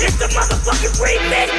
It's 0.00 0.16
the 0.16 0.26
motherfucking 0.26 0.94
remix. 1.02 1.50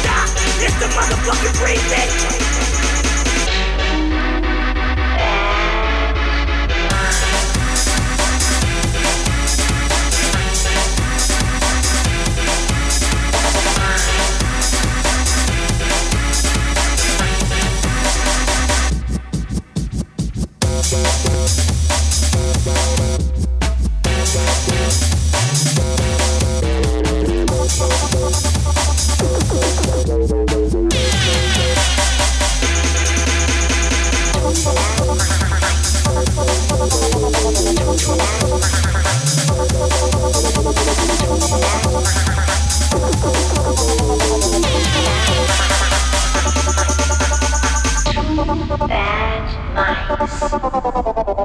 Stop. 0.00 0.28
It's 0.62 0.78
the 0.78 0.86
motherfucking 0.94 1.54
remix. 1.64 2.35
Bad 48.88 49.48
mice. 49.74 51.35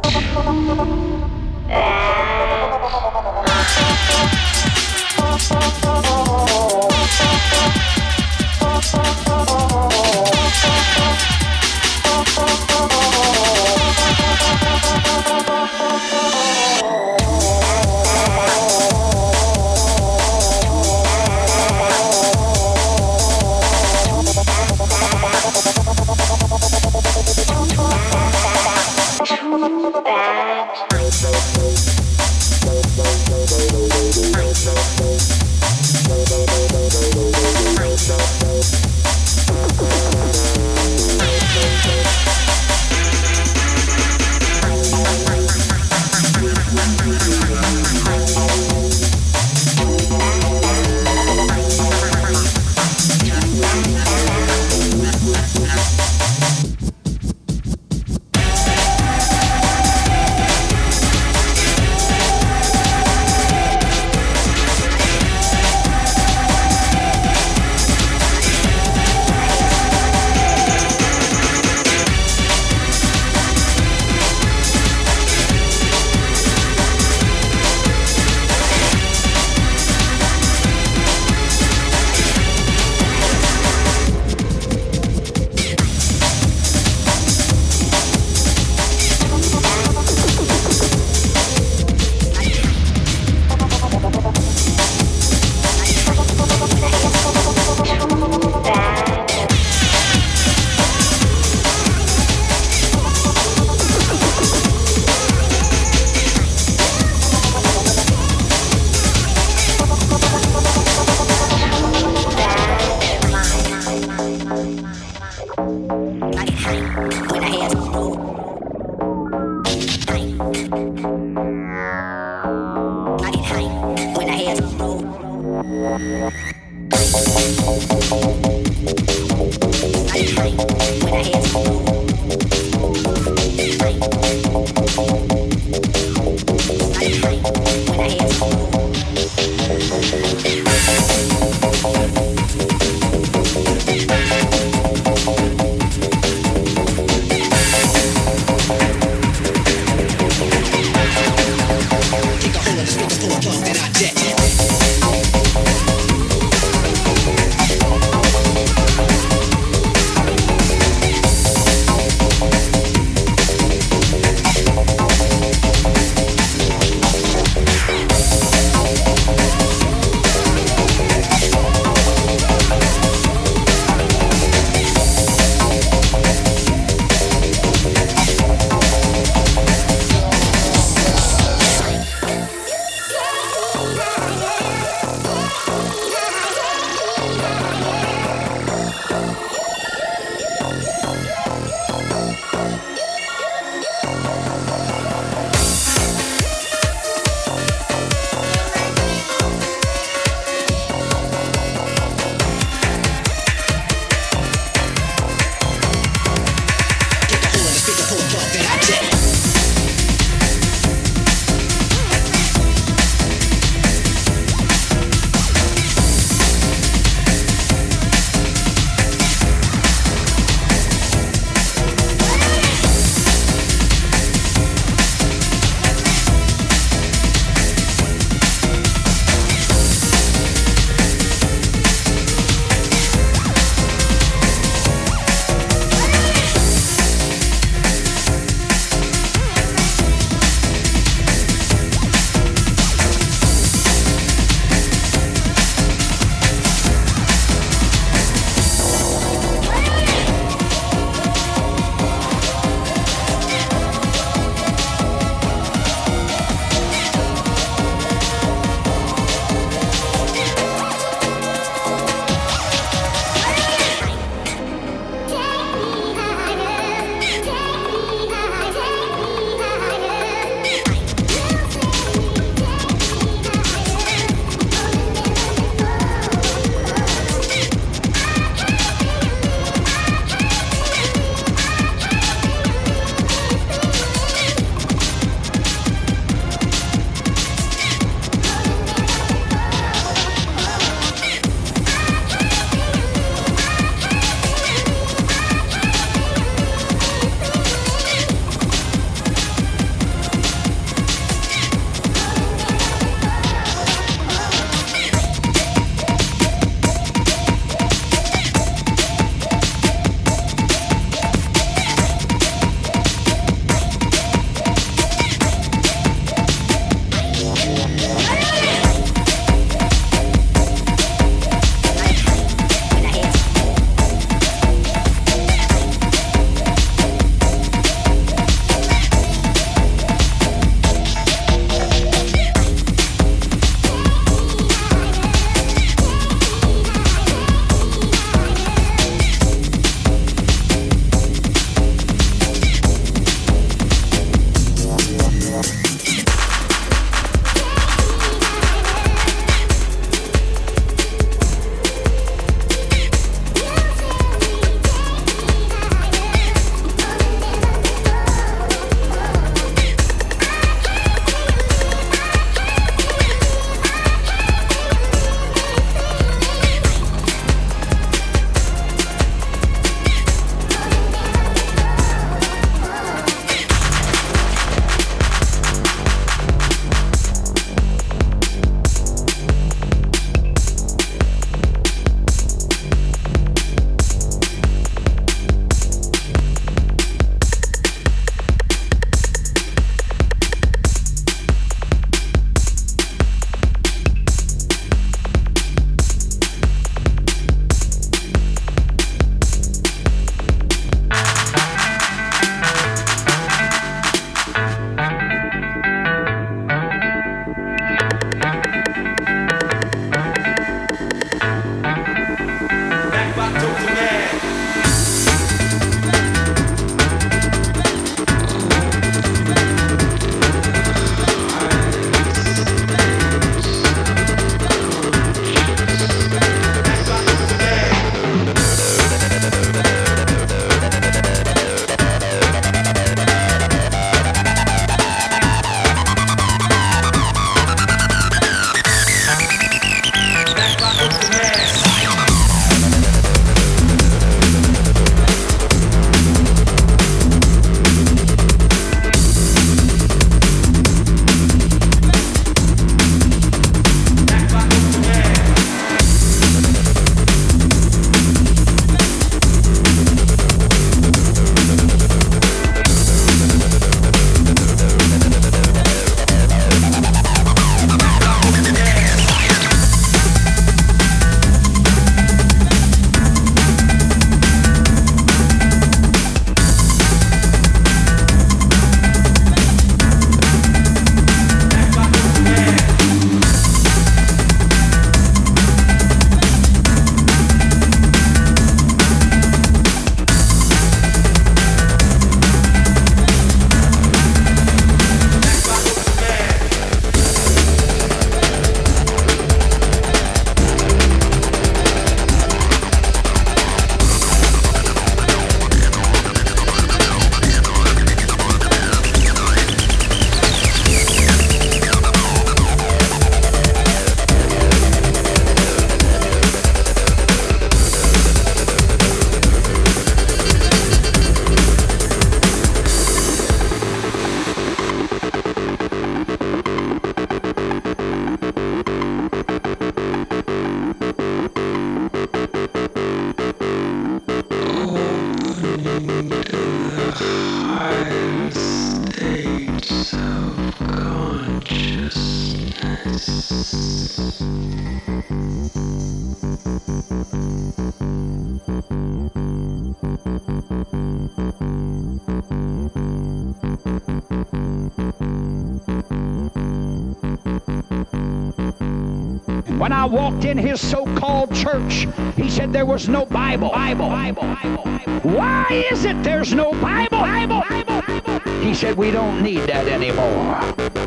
I 560.02 560.06
walked 560.06 560.46
in 560.46 560.58
his 560.58 560.82
so-called 560.82 561.54
church, 561.54 562.08
he 562.36 562.50
said 562.50 562.74
there 562.74 562.88
was 562.88 563.08
no 563.08 563.24
Bible. 563.24 563.70
Bible. 563.70 564.10
Bible. 564.10 564.42
Bible. 564.42 564.84
Why 565.22 565.68
is 565.92 566.06
it 566.06 566.24
there's 566.24 566.56
no 566.56 566.72
Bible? 566.72 567.20
Bible. 567.20 567.62
Bible. 567.70 568.40
He 568.62 568.74
said 568.74 568.98
we 568.98 569.12
don't 569.12 569.44
need 569.44 569.60
that 569.70 569.88
anymore. 569.88 570.58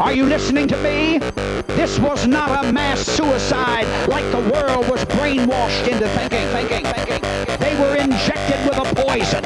Are 0.00 0.12
you 0.12 0.26
listening 0.26 0.68
to 0.68 0.76
me? 0.76 1.18
This 1.74 1.98
was 1.98 2.28
not 2.28 2.64
a 2.64 2.72
mass 2.72 3.00
suicide 3.00 3.88
like 4.06 4.30
the 4.30 4.48
world 4.54 4.88
was 4.88 5.04
brainwashed 5.06 5.88
into 5.88 6.08
thinking, 6.10 6.46
thinking, 6.54 6.84
thinking. 6.94 7.58
They 7.58 7.74
were 7.80 7.96
injected 7.96 8.62
with 8.64 8.78
a 8.78 8.94
poison. 8.94 9.42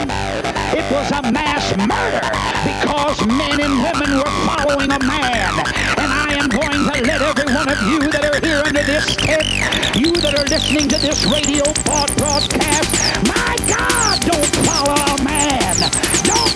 It 0.76 0.84
was 0.92 1.10
a 1.10 1.32
mass 1.32 1.74
murder 1.88 2.28
because 2.68 3.26
men 3.26 3.62
and 3.62 3.80
women 3.80 4.18
were 4.18 4.32
following 4.44 4.92
a 4.92 4.98
man. 4.98 5.64
And 5.96 6.12
I 6.12 6.36
am 6.36 6.50
going 6.50 6.84
to 6.84 7.02
let 7.02 7.22
every 7.22 7.54
one 7.54 7.70
of 7.70 7.80
you 7.88 8.17
this 8.88 9.16
tent, 9.16 9.44
you 10.00 10.10
that 10.12 10.32
are 10.32 10.48
listening 10.48 10.88
to 10.88 10.96
this 10.96 11.26
radio 11.26 11.62
broadcast, 12.16 12.88
my 13.28 13.52
God, 13.68 14.16
don't 14.24 14.52
follow 14.64 14.96
a 14.96 15.22
man. 15.22 15.76
Don't 16.24 16.47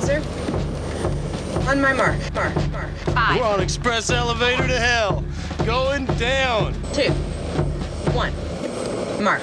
Spencer. 0.00 0.22
On 1.68 1.80
my 1.80 1.92
mark. 1.92 2.16
Mark. 2.34 2.54
Mark. 2.70 2.90
Five. 3.12 3.40
We're 3.40 3.46
on 3.46 3.60
express 3.60 4.08
elevator 4.08 4.66
to 4.66 4.78
hell. 4.78 5.22
Going 5.66 6.06
down. 6.16 6.72
Two. 6.94 7.12
One. 8.12 8.32
Mark. 9.22 9.42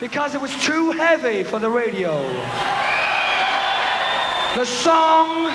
Because 0.00 0.34
it 0.34 0.40
was 0.40 0.54
too 0.64 0.92
heavy 0.92 1.42
for 1.42 1.58
the 1.58 1.70
radio. 1.70 2.22
The 4.54 4.64
song 4.64 5.46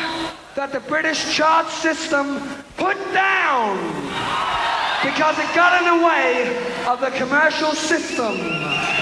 that 0.55 0.71
the 0.71 0.81
British 0.81 1.35
chart 1.35 1.67
system 1.67 2.39
put 2.77 2.97
down 3.13 3.77
because 5.03 5.37
it 5.39 5.53
got 5.55 5.81
in 5.81 5.99
the 5.99 6.05
way 6.05 6.85
of 6.87 7.01
the 7.01 7.11
commercial 7.11 7.71
system. 7.71 8.92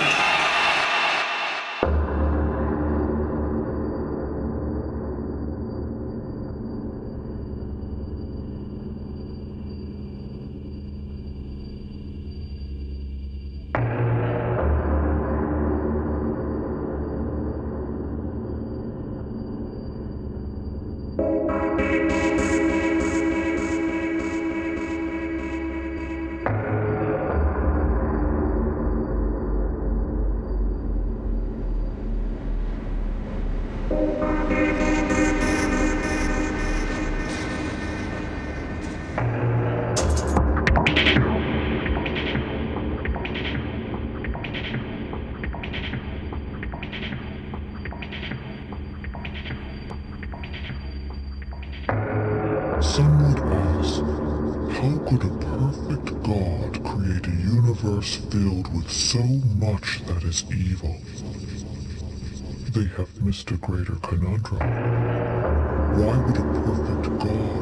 So 59.12 59.24
much 59.60 60.02
that 60.06 60.24
is 60.24 60.46
evil? 60.54 60.96
They 62.72 62.88
have 62.96 63.22
missed 63.22 63.52
a 63.52 63.58
greater 63.58 63.96
conundrum. 63.96 64.60
Why 66.00 66.16
would 66.18 66.38
a 66.38 66.46
perfect 66.64 67.20
God 67.20 67.61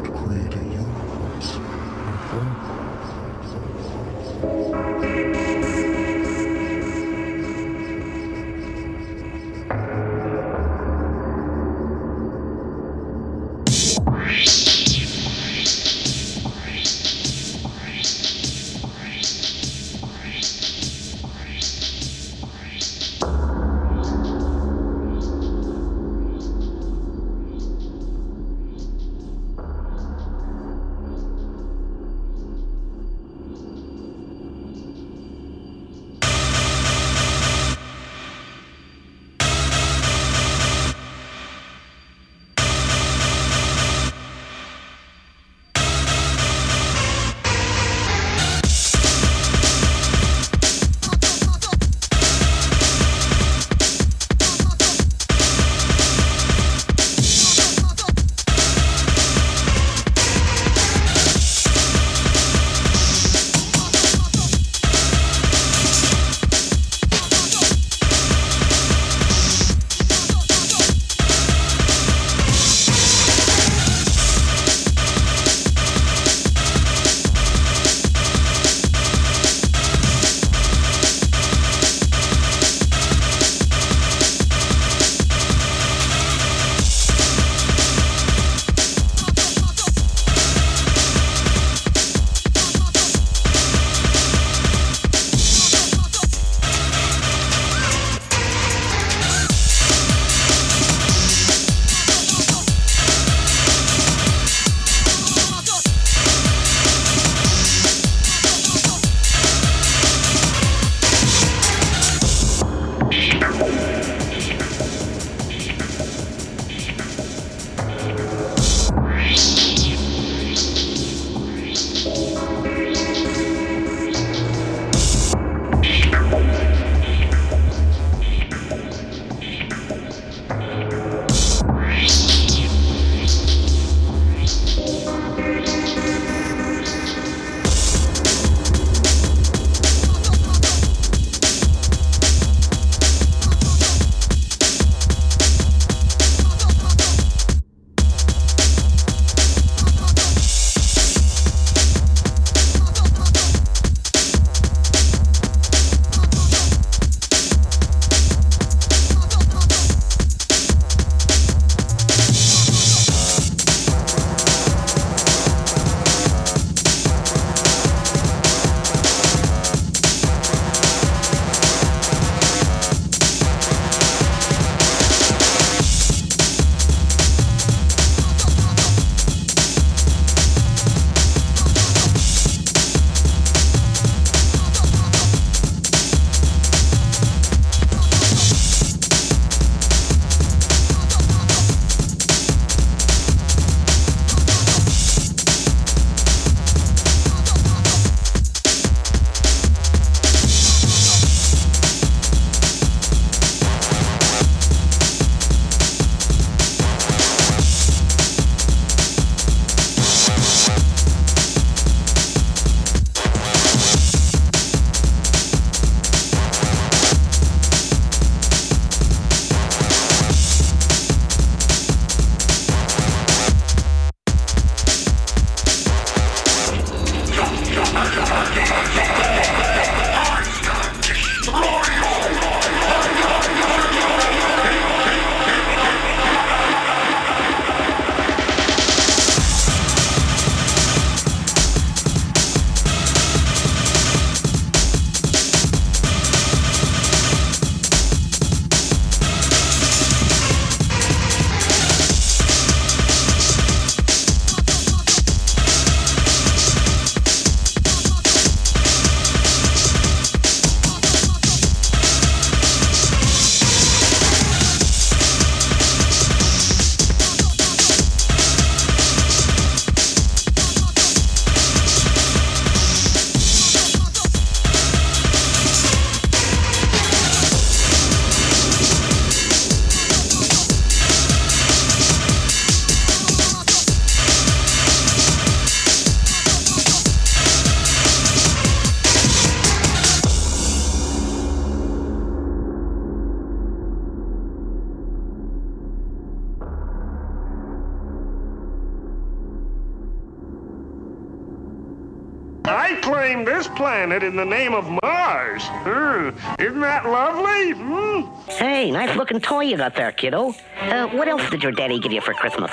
in 304.30 304.36
the 304.36 304.46
name 304.46 304.74
of 304.76 304.86
Mars. 305.02 305.64
Hmm, 305.66 306.30
Isn't 306.62 306.80
that 306.82 307.06
lovely? 307.06 307.72
Hmm? 307.72 308.52
Hey, 308.52 308.92
nice 308.92 309.16
looking 309.18 309.40
toy 309.40 309.62
you 309.62 309.76
got 309.78 309.96
there, 309.96 310.12
kiddo. 310.12 310.54
Uh, 310.82 311.08
what 311.08 311.28
else 311.28 311.50
did 311.50 311.64
your 311.64 311.72
daddy 311.72 312.00
give 312.00 312.12
you 312.12 312.22
for 312.22 312.34
Christmas? 312.36 312.72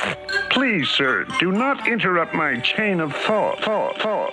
Please, 0.51 0.87
sir, 0.91 1.25
do 1.41 1.51
not 1.53 1.89
interrupt 1.89 2.35
my 2.35 2.61
chain 2.61 3.01
of 3.01 3.15
thought, 3.15 3.59
thought, 3.63 3.99
thought. 4.03 4.26